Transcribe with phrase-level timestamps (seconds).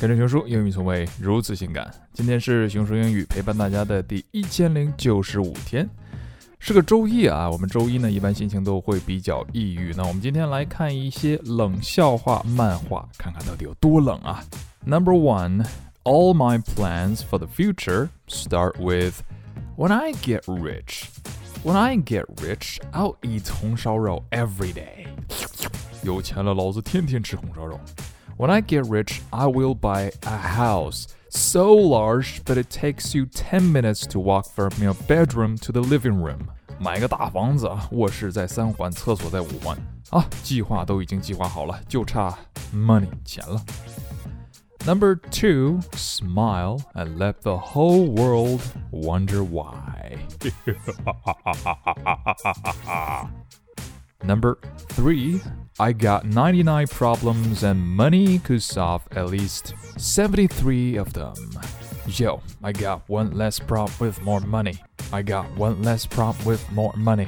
[0.00, 1.92] 跟着熊叔，英语从未如此性感。
[2.12, 5.88] 今天是熊叔英语陪伴大家的第一千零九十五天，
[6.58, 7.48] 是个周一啊。
[7.48, 9.94] 我们周一呢，一般心情都会比较抑郁。
[9.96, 14.44] 那我们今天来看一些冷笑话漫画，看看到底有多冷啊。
[14.84, 15.64] Number one,
[16.02, 19.22] all my plans for the future start with
[19.76, 21.04] when I get rich.
[21.62, 25.06] When I get rich, I'll eat 红烧肉 every day.
[26.02, 27.80] 有钱了，老子天天吃红烧肉。
[28.37, 33.71] when I get rich, I will buy a house so large that it takes you 10
[33.71, 36.47] minutes to walk from your bedroom to the living room.
[36.79, 39.77] 买个大房子啊，卧室在三环，厕所在五环
[40.11, 42.37] 啊，计划都已经计划好了，就差
[42.73, 43.61] money 钱了。
[44.85, 50.17] Number two, smile and let the whole world wonder why.
[54.23, 55.41] Number three,
[55.79, 61.33] I got 99 problems and money could solve at least 73 of them.
[62.07, 64.77] Yo, I got one less problem with more money.
[65.13, 67.27] I got one less problem with more money.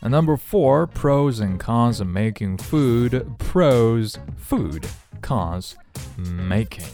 [0.00, 3.26] And number four, pros and cons of making food.
[3.38, 4.86] Pros, food.
[5.20, 5.76] Cons,
[6.16, 6.86] making.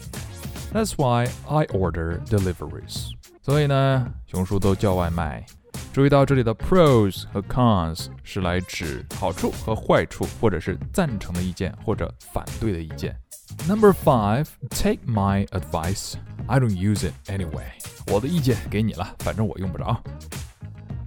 [0.72, 3.12] That's why I order deliveries.
[3.42, 5.44] 所以呢，熊叔都叫外卖。
[5.92, 13.16] 注意到这里的 pros 和 cons 是来指好处和坏处，或者是赞成的意见或者反对的意见。
[13.69, 16.14] Number five, take my advice.
[16.47, 17.66] I don't use it anyway.
[18.06, 20.02] 我的意见给你了，反正我用不着。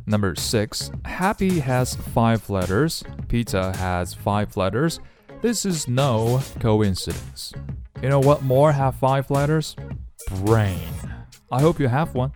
[0.05, 3.01] Number six, happy has five letters.
[3.27, 4.99] Pizza has five letters.
[5.41, 7.51] This is no coincidence.
[8.01, 9.75] You know what more have five letters?
[10.45, 10.79] Brain.
[11.49, 12.31] I hope you have one.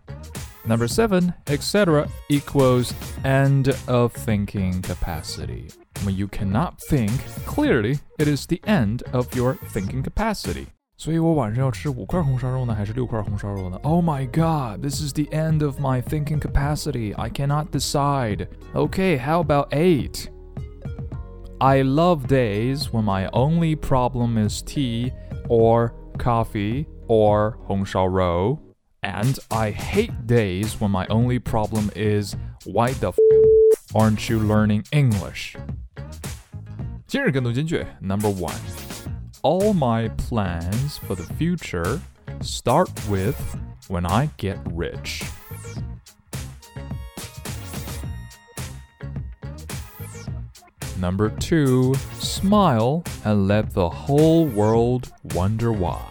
[0.65, 2.07] Number seven, etc.
[2.29, 5.69] equals end of thinking capacity.
[6.03, 7.11] When you cannot think
[7.45, 10.67] clearly, it is the end of your thinking capacity.
[10.97, 13.79] 所以我晚上要吃五块红烧肉呢，还是六块红烧肉呢？
[13.81, 17.15] Oh my god, this is the end of my thinking capacity.
[17.15, 18.47] I cannot decide.
[18.75, 20.29] Okay, how about eight?
[21.59, 25.11] I love days when my only problem is tea
[25.49, 28.59] or coffee or 红烧肉
[29.05, 32.35] and I hate days when my only problem is
[32.65, 33.17] why the f
[33.95, 35.55] aren't you learning English?
[37.07, 38.55] 今日跟读金句 Number one,
[39.41, 41.99] all my plans for the future
[42.41, 43.35] start with
[43.87, 45.23] when I get rich.
[51.01, 56.05] Number two, smile and let the whole world wonder why.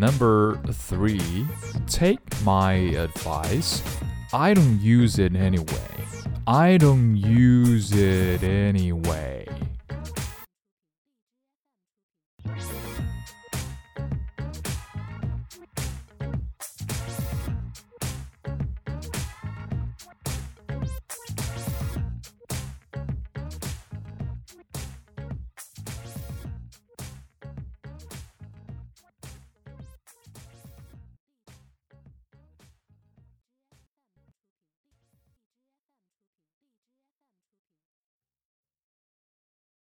[0.00, 1.44] Number three,
[1.86, 3.82] take my advice.
[4.32, 5.92] I don't use it anyway.
[6.46, 9.46] I don't use it anyway.